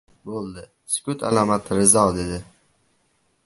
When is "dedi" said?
2.19-2.43